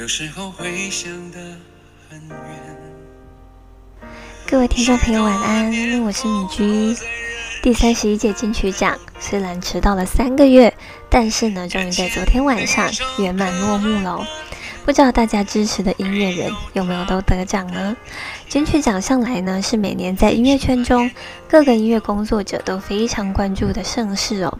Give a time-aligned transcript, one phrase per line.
[0.00, 1.38] 有时候会想得
[2.08, 2.38] 很远。
[4.46, 6.96] 各位听众朋友，晚安，我是米居。
[7.62, 10.74] 第三十一届金曲奖虽然迟到了三个月，
[11.10, 14.26] 但是呢，终于在昨天晚上圆满落幕了。
[14.84, 17.96] 不知道大家支持的音乐人有没有都得奖呢？
[18.48, 21.10] 金曲奖向来呢是每年在音乐圈中
[21.48, 24.58] 各个音乐工作者都非常关注的盛事哦。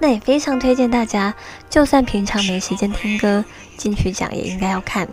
[0.00, 1.34] 那也非常推荐大家，
[1.70, 3.44] 就算平常没时间听歌，
[3.76, 5.08] 金曲奖也应该要看，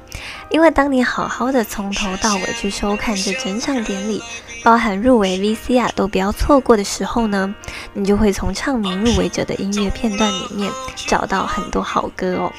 [0.50, 4.22] 因为当你好好的从头到尾去收看这整场典礼。
[4.64, 7.54] 包含入围 VCR 都不要错过的时候呢，
[7.94, 10.72] 你就会从唱名入围者的音乐片段里面
[11.06, 12.52] 找到很多好歌哦。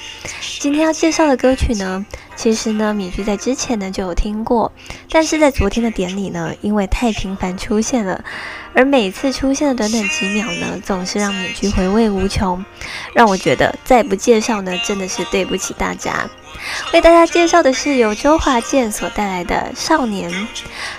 [0.61, 1.86] 今天要介绍的歌曲呢，
[2.35, 4.71] 其实呢，米居在之前呢就有听过，
[5.11, 8.25] 但是在昨天的典礼呢，因为太频繁出现了，
[8.75, 12.65] 而每次出现的短短几秒呢，总是让米居回味无穷，
[13.15, 16.29] 让我觉得再不介绍呢，真的是对不起大家。
[16.93, 20.31] 为大家介绍的是由周华健所带来的《少年》，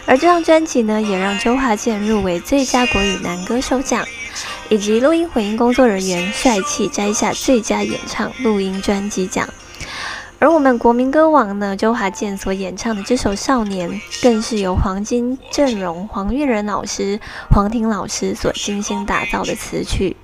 [0.05, 4.05] 而这张专辑呢，也让周华健入围最佳国语男歌手奖，
[4.69, 9.49] 以及录音混音工作人员帅气摘下最佳演唱录音专辑奖。
[10.39, 13.89] 而我们国民歌王呢，周华健所演唱的这首《少年》，
[14.21, 20.15] 更是由黄金阵容黄韵仁老师、黄婷老师所精心打造的词曲。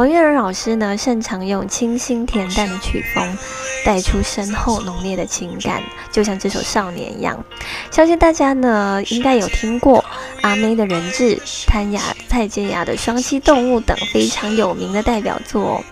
[0.00, 3.36] 黄韵仁老师呢，擅长用清新恬淡的曲风，
[3.84, 7.44] 带出深厚浓烈的情感，就像这首《少年》一样。
[7.90, 10.02] 相信大家呢，应该有听过
[10.40, 15.84] 阿妹的人质、潘雅、蔡健雅的双栖动物等非常有名的代表作。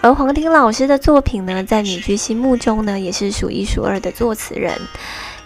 [0.00, 4.80] 而黄婷老师的作品呢，在女居心目中呢，也是数一数二的作词人。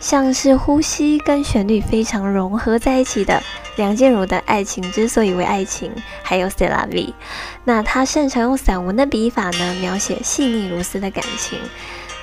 [0.05, 3.43] 像是呼吸跟旋律非常融合在一起的
[3.77, 5.91] 梁静茹的爱情之所以为爱情，
[6.23, 7.15] 还有 s e l a V，
[7.65, 11.59] 那他擅长用散文的笔法呢，描写细腻如丝的感情，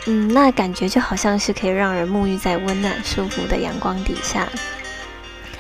[0.05, 4.47] 嗯，那感觉就好像是可以让人沐浴在温暖舒服的阳光底下。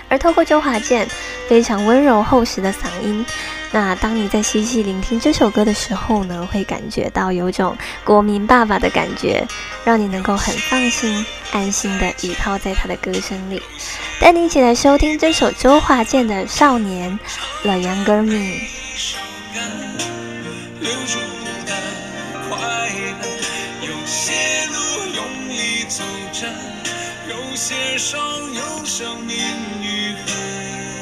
[0.07, 1.07] 而透过周华健
[1.49, 3.25] 非常温柔厚实的嗓音，
[3.73, 9.47] 那当你在细细聆听这首歌的时候呢，会感觉到有种国民爸爸的感觉，
[9.85, 13.61] 让你能够很放心、安心的倚靠在他的歌声里。
[14.19, 17.17] 带你一起来收听这首周华健的《少年》
[17.63, 18.67] ，The Younger Me。
[27.29, 28.19] 有些伤，
[28.53, 29.37] 有生命
[29.81, 31.00] 愈合。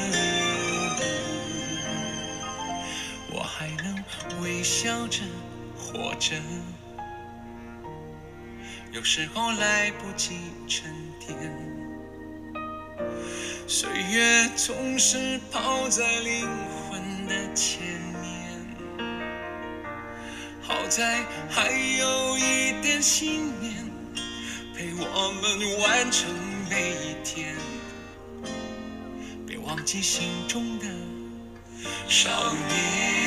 [4.60, 5.22] 微笑着
[5.74, 6.36] 活着。
[8.92, 10.36] 有时候来不及
[10.68, 11.34] 沉淀，
[13.66, 16.46] 岁月总是跑在灵
[16.90, 17.80] 魂的前
[18.20, 18.76] 面。
[20.60, 23.74] 好在还有一点信念。
[24.74, 26.28] 陪我们完成
[26.68, 27.56] 每一天，
[29.46, 30.84] 别忘记心中的
[32.06, 33.19] 少年，